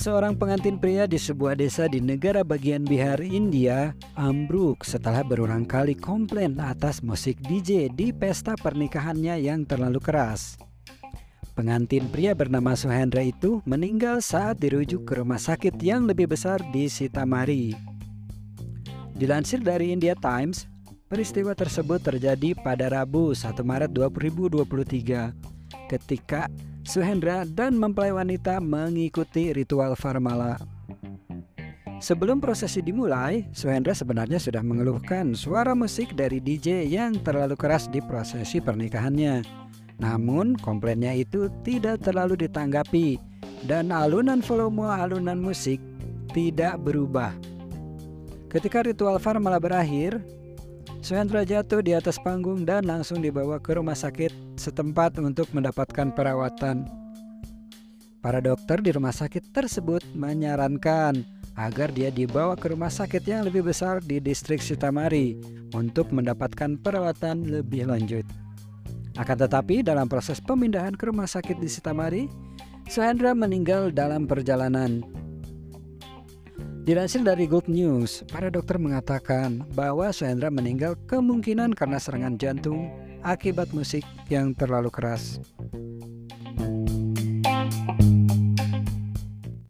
Seorang 0.00 0.32
pengantin 0.32 0.80
pria 0.80 1.04
di 1.04 1.20
sebuah 1.20 1.60
desa 1.60 1.84
di 1.84 2.00
negara 2.00 2.40
bagian 2.40 2.88
Bihar, 2.88 3.20
India, 3.20 3.92
ambruk 4.16 4.80
setelah 4.80 5.20
berulang 5.20 5.68
kali 5.68 5.92
komplain 5.92 6.56
atas 6.56 7.04
musik 7.04 7.36
DJ 7.44 7.92
di 7.92 8.08
pesta 8.08 8.56
pernikahannya 8.56 9.36
yang 9.44 9.68
terlalu 9.68 10.00
keras. 10.00 10.56
Pengantin 11.52 12.08
pria 12.08 12.32
bernama 12.32 12.72
Suhendra 12.72 13.20
itu 13.20 13.60
meninggal 13.68 14.24
saat 14.24 14.56
dirujuk 14.56 15.04
ke 15.04 15.20
rumah 15.20 15.36
sakit 15.36 15.76
yang 15.84 16.08
lebih 16.08 16.32
besar 16.32 16.64
di 16.72 16.88
Sitamari. 16.88 17.76
Dilansir 19.12 19.60
dari 19.60 19.92
India 19.92 20.16
Times, 20.16 20.64
peristiwa 21.12 21.52
tersebut 21.52 22.00
terjadi 22.00 22.56
pada 22.56 22.88
Rabu 22.88 23.36
1 23.36 23.52
Maret 23.52 23.92
2023 23.92 25.92
ketika 25.92 26.48
Suhendra 26.80 27.44
dan 27.44 27.76
mempelai 27.76 28.10
wanita 28.10 28.58
mengikuti 28.58 29.52
ritual 29.52 29.92
Farmala. 29.94 30.56
Sebelum 32.00 32.40
prosesi 32.40 32.80
dimulai, 32.80 33.44
Suhendra 33.52 33.92
sebenarnya 33.92 34.40
sudah 34.40 34.64
mengeluhkan 34.64 35.36
suara 35.36 35.76
musik 35.76 36.16
dari 36.16 36.40
DJ 36.40 36.88
yang 36.88 37.20
terlalu 37.20 37.60
keras 37.60 37.92
di 37.92 38.00
prosesi 38.00 38.56
pernikahannya. 38.56 39.44
Namun, 40.00 40.56
komplainnya 40.64 41.12
itu 41.12 41.52
tidak 41.60 42.00
terlalu 42.00 42.40
ditanggapi 42.48 43.20
dan 43.68 43.92
alunan 43.92 44.40
volume 44.40 44.88
alunan 44.88 45.36
musik 45.36 45.76
tidak 46.32 46.80
berubah. 46.80 47.36
Ketika 48.48 48.80
ritual 48.80 49.20
Farmala 49.20 49.60
berakhir, 49.60 50.24
Suhendra 51.00 51.48
jatuh 51.48 51.80
di 51.80 51.96
atas 51.96 52.20
panggung 52.20 52.68
dan 52.68 52.84
langsung 52.84 53.24
dibawa 53.24 53.56
ke 53.56 53.72
rumah 53.72 53.96
sakit 53.96 54.60
setempat 54.60 55.16
untuk 55.16 55.48
mendapatkan 55.56 56.12
perawatan. 56.12 56.84
Para 58.20 58.44
dokter 58.44 58.84
di 58.84 58.92
rumah 58.92 59.16
sakit 59.16 59.48
tersebut 59.48 60.04
menyarankan 60.12 61.24
agar 61.56 61.88
dia 61.88 62.12
dibawa 62.12 62.52
ke 62.52 62.76
rumah 62.76 62.92
sakit 62.92 63.24
yang 63.24 63.48
lebih 63.48 63.64
besar 63.64 64.04
di 64.04 64.20
distrik 64.20 64.60
Sitamari 64.60 65.40
untuk 65.72 66.12
mendapatkan 66.12 66.76
perawatan 66.76 67.48
lebih 67.48 67.88
lanjut. 67.88 68.28
Akan 69.16 69.40
tetapi 69.40 69.80
dalam 69.80 70.04
proses 70.04 70.36
pemindahan 70.36 70.92
ke 70.92 71.08
rumah 71.08 71.26
sakit 71.26 71.56
di 71.56 71.68
Sitamari, 71.72 72.28
Suhendra 72.92 73.32
meninggal 73.32 73.88
dalam 73.88 74.28
perjalanan. 74.28 75.00
Dilansir 76.90 77.22
dari 77.22 77.46
Good 77.46 77.70
News, 77.70 78.26
para 78.34 78.50
dokter 78.50 78.74
mengatakan 78.74 79.62
bahwa 79.78 80.10
Suhendra 80.10 80.50
meninggal 80.50 80.98
kemungkinan 81.06 81.70
karena 81.78 82.02
serangan 82.02 82.34
jantung 82.34 82.90
akibat 83.22 83.70
musik 83.70 84.02
yang 84.26 84.50
terlalu 84.58 84.90
keras. 84.90 85.38